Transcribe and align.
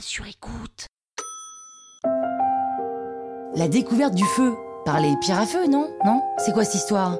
sur 0.00 0.26
écoute. 0.26 0.86
La 3.54 3.68
découverte 3.68 4.14
du 4.14 4.24
feu 4.24 4.54
par 4.84 5.00
les 5.00 5.14
pierres 5.20 5.40
à 5.40 5.46
feu, 5.46 5.66
non? 5.66 5.88
Non? 6.04 6.22
C'est 6.38 6.52
quoi 6.52 6.64
cette 6.64 6.76
histoire? 6.76 7.18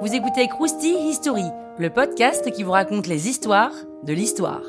Vous 0.00 0.12
écoutez 0.12 0.48
Krusty 0.48 0.92
History, 1.08 1.44
le 1.78 1.90
podcast 1.90 2.50
qui 2.50 2.62
vous 2.62 2.72
raconte 2.72 3.06
les 3.06 3.28
histoires 3.28 3.72
de 4.02 4.12
l'histoire. 4.12 4.62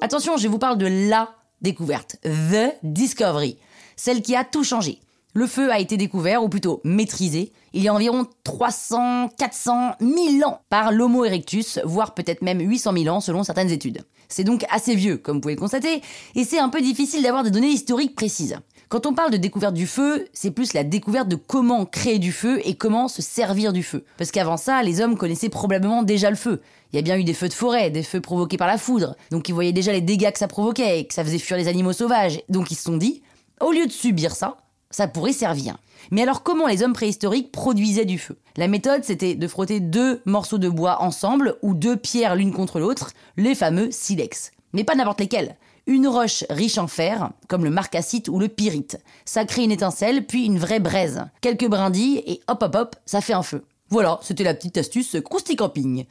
Attention, 0.00 0.36
je 0.36 0.48
vous 0.48 0.58
parle 0.58 0.78
de 0.78 0.86
LA 0.86 1.34
découverte, 1.60 2.16
The 2.22 2.76
Discovery, 2.82 3.58
celle 3.96 4.22
qui 4.22 4.36
a 4.36 4.44
tout 4.44 4.64
changé. 4.64 5.00
Le 5.34 5.46
feu 5.46 5.70
a 5.70 5.78
été 5.78 5.96
découvert, 5.96 6.42
ou 6.42 6.48
plutôt 6.48 6.80
maîtrisé, 6.84 7.52
il 7.74 7.82
y 7.82 7.88
a 7.88 7.94
environ 7.94 8.26
300, 8.44 9.28
400, 9.36 9.92
1000 10.00 10.44
ans 10.44 10.62
par 10.70 10.90
l'Homo 10.90 11.24
erectus, 11.24 11.78
voire 11.84 12.14
peut-être 12.14 12.40
même 12.40 12.60
800 12.60 12.92
000 12.96 13.14
ans 13.14 13.20
selon 13.20 13.44
certaines 13.44 13.70
études. 13.70 14.02
C'est 14.28 14.44
donc 14.44 14.64
assez 14.70 14.94
vieux, 14.94 15.18
comme 15.18 15.36
vous 15.36 15.40
pouvez 15.42 15.54
le 15.54 15.60
constater, 15.60 16.02
et 16.34 16.44
c'est 16.44 16.58
un 16.58 16.70
peu 16.70 16.80
difficile 16.80 17.22
d'avoir 17.22 17.44
des 17.44 17.50
données 17.50 17.68
historiques 17.68 18.16
précises. 18.16 18.56
Quand 18.88 19.04
on 19.04 19.12
parle 19.12 19.30
de 19.30 19.36
découverte 19.36 19.74
du 19.74 19.86
feu, 19.86 20.26
c'est 20.32 20.50
plus 20.50 20.72
la 20.72 20.82
découverte 20.82 21.28
de 21.28 21.36
comment 21.36 21.84
créer 21.84 22.18
du 22.18 22.32
feu 22.32 22.58
et 22.64 22.74
comment 22.74 23.06
se 23.06 23.20
servir 23.20 23.74
du 23.74 23.82
feu. 23.82 24.06
Parce 24.16 24.30
qu'avant 24.30 24.56
ça, 24.56 24.82
les 24.82 25.02
hommes 25.02 25.18
connaissaient 25.18 25.50
probablement 25.50 26.02
déjà 26.02 26.30
le 26.30 26.36
feu. 26.36 26.62
Il 26.92 26.96
y 26.96 26.98
a 26.98 27.02
bien 27.02 27.18
eu 27.18 27.24
des 27.24 27.34
feux 27.34 27.48
de 27.48 27.54
forêt, 27.54 27.90
des 27.90 28.02
feux 28.02 28.22
provoqués 28.22 28.56
par 28.56 28.66
la 28.66 28.78
foudre, 28.78 29.14
donc 29.30 29.50
ils 29.50 29.54
voyaient 29.54 29.72
déjà 29.72 29.92
les 29.92 30.00
dégâts 30.00 30.32
que 30.32 30.38
ça 30.38 30.48
provoquait 30.48 31.00
et 31.00 31.06
que 31.06 31.12
ça 31.12 31.22
faisait 31.22 31.38
fuir 31.38 31.58
les 31.58 31.68
animaux 31.68 31.92
sauvages. 31.92 32.40
Donc 32.48 32.70
ils 32.70 32.76
se 32.76 32.84
sont 32.84 32.96
dit, 32.96 33.22
au 33.60 33.72
lieu 33.72 33.86
de 33.86 33.92
subir 33.92 34.34
ça, 34.34 34.56
ça 34.90 35.08
pourrait 35.08 35.32
servir. 35.32 35.76
Mais 36.10 36.22
alors 36.22 36.42
comment 36.42 36.66
les 36.66 36.82
hommes 36.82 36.92
préhistoriques 36.92 37.52
produisaient 37.52 38.04
du 38.04 38.18
feu? 38.18 38.38
La 38.56 38.68
méthode 38.68 39.04
c'était 39.04 39.34
de 39.34 39.48
frotter 39.48 39.80
deux 39.80 40.22
morceaux 40.24 40.58
de 40.58 40.68
bois 40.68 41.02
ensemble 41.02 41.56
ou 41.62 41.74
deux 41.74 41.96
pierres 41.96 42.36
l'une 42.36 42.52
contre 42.52 42.80
l'autre, 42.80 43.12
les 43.36 43.54
fameux 43.54 43.90
silex. 43.90 44.52
Mais 44.72 44.84
pas 44.84 44.94
n'importe 44.94 45.20
lesquels. 45.20 45.56
Une 45.86 46.06
roche 46.06 46.44
riche 46.50 46.76
en 46.76 46.86
fer, 46.86 47.30
comme 47.48 47.64
le 47.64 47.70
marcassite 47.70 48.28
ou 48.28 48.38
le 48.38 48.48
pyrite. 48.48 48.98
Ça 49.24 49.46
crée 49.46 49.64
une 49.64 49.72
étincelle, 49.72 50.26
puis 50.26 50.44
une 50.44 50.58
vraie 50.58 50.80
braise. 50.80 51.24
Quelques 51.40 51.66
brindilles 51.66 52.22
et 52.26 52.40
hop 52.46 52.62
hop 52.62 52.74
hop, 52.74 52.96
ça 53.06 53.22
fait 53.22 53.32
un 53.32 53.42
feu. 53.42 53.64
Voilà, 53.88 54.18
c'était 54.20 54.44
la 54.44 54.52
petite 54.52 54.76
astuce 54.76 55.16
Krusty 55.24 55.56
Camping. 55.56 56.04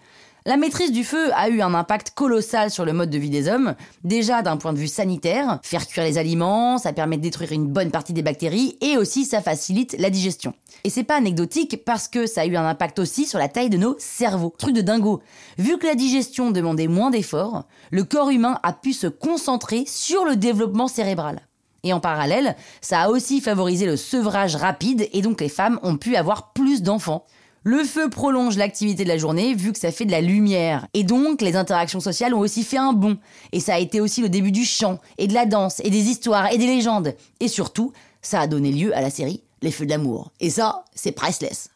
La 0.47 0.55
maîtrise 0.55 0.93
du 0.93 1.03
feu 1.03 1.29
a 1.35 1.49
eu 1.49 1.59
un 1.59 1.73
impact 1.73 2.11
colossal 2.11 2.71
sur 2.71 2.85
le 2.85 2.93
mode 2.93 3.09
de 3.09 3.17
vie 3.17 3.29
des 3.29 3.49
hommes. 3.49 3.75
Déjà 4.05 4.41
d'un 4.41 4.55
point 4.55 4.71
de 4.71 4.77
vue 4.77 4.87
sanitaire, 4.87 5.59
faire 5.61 5.85
cuire 5.85 6.05
les 6.05 6.17
aliments, 6.17 6.77
ça 6.77 6.93
permet 6.93 7.17
de 7.17 7.21
détruire 7.21 7.51
une 7.51 7.67
bonne 7.67 7.91
partie 7.91 8.13
des 8.13 8.21
bactéries 8.21 8.77
et 8.79 8.95
aussi 8.95 9.25
ça 9.25 9.41
facilite 9.41 9.97
la 9.99 10.09
digestion. 10.09 10.53
Et 10.85 10.89
c'est 10.89 11.03
pas 11.03 11.17
anecdotique 11.17 11.83
parce 11.83 12.07
que 12.07 12.27
ça 12.27 12.43
a 12.43 12.45
eu 12.45 12.55
un 12.55 12.65
impact 12.65 12.97
aussi 12.99 13.25
sur 13.25 13.39
la 13.39 13.49
taille 13.49 13.69
de 13.69 13.75
nos 13.75 13.97
cerveaux. 13.99 14.55
Truc 14.57 14.73
de 14.73 14.79
dingo. 14.79 15.21
Vu 15.57 15.77
que 15.77 15.85
la 15.85 15.95
digestion 15.95 16.49
demandait 16.49 16.87
moins 16.87 17.09
d'efforts, 17.09 17.65
le 17.91 18.05
corps 18.05 18.29
humain 18.29 18.57
a 18.63 18.71
pu 18.71 18.93
se 18.93 19.07
concentrer 19.07 19.83
sur 19.85 20.23
le 20.23 20.37
développement 20.37 20.87
cérébral. 20.87 21.41
Et 21.83 21.91
en 21.91 21.99
parallèle, 21.99 22.55
ça 22.79 23.01
a 23.01 23.09
aussi 23.09 23.41
favorisé 23.41 23.85
le 23.85 23.97
sevrage 23.97 24.55
rapide 24.55 25.09
et 25.11 25.21
donc 25.21 25.41
les 25.41 25.49
femmes 25.49 25.77
ont 25.83 25.97
pu 25.97 26.15
avoir 26.15 26.53
plus 26.53 26.83
d'enfants. 26.83 27.25
Le 27.69 27.83
feu 27.83 28.09
prolonge 28.09 28.55
l'activité 28.55 29.03
de 29.03 29.09
la 29.09 29.17
journée 29.17 29.53
vu 29.53 29.73
que 29.73 29.79
ça 29.79 29.91
fait 29.91 30.05
de 30.05 30.11
la 30.11 30.21
lumière. 30.21 30.87
Et 30.93 31.03
donc, 31.03 31.41
les 31.41 31.57
interactions 31.57 31.99
sociales 31.99 32.33
ont 32.33 32.39
aussi 32.39 32.63
fait 32.63 32.77
un 32.77 32.93
bond. 32.93 33.17
Et 33.51 33.59
ça 33.59 33.73
a 33.73 33.77
été 33.77 33.99
aussi 33.99 34.21
le 34.21 34.29
début 34.29 34.53
du 34.53 34.63
chant, 34.63 34.99
et 35.17 35.27
de 35.27 35.33
la 35.33 35.45
danse, 35.45 35.81
et 35.83 35.89
des 35.89 36.05
histoires, 36.07 36.49
et 36.49 36.57
des 36.57 36.65
légendes. 36.65 37.13
Et 37.41 37.49
surtout, 37.49 37.91
ça 38.21 38.39
a 38.39 38.47
donné 38.47 38.71
lieu 38.71 38.95
à 38.95 39.01
la 39.01 39.09
série 39.09 39.43
Les 39.61 39.71
Feux 39.71 39.83
de 39.85 39.89
l'amour. 39.89 40.31
Et 40.39 40.49
ça, 40.49 40.85
c'est 40.95 41.11
priceless. 41.11 41.69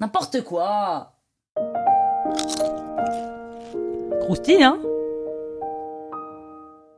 N'importe 0.00 0.44
quoi 0.44 1.14
Krusty, 4.20 4.62
hein? 4.62 4.78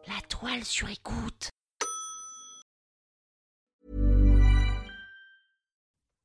La 0.08 0.20
toile 0.28 0.64
sur 0.64 0.88
écoute. 0.90 1.50